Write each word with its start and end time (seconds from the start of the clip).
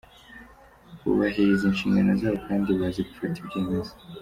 Bubahiriza 1.01 1.63
inshingano 1.67 2.11
zabo 2.21 2.37
kandi 2.47 2.69
bazi 2.79 2.99
gufata 3.09 3.35
ibyemezo. 3.43 3.93